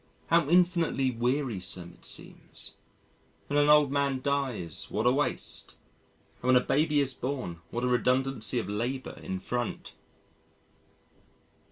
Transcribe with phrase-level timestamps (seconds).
[0.31, 2.73] How infinitely wearisome it seems.
[3.45, 5.75] When an old man dies what a waste,
[6.41, 9.93] and when a baby is born what a redundancy of labour in front!